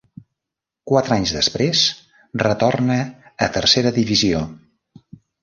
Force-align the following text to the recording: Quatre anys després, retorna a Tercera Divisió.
Quatre 0.91 1.13
anys 1.19 1.33
després, 1.35 1.83
retorna 2.45 2.97
a 3.49 3.53
Tercera 3.59 3.93
Divisió. 4.01 4.43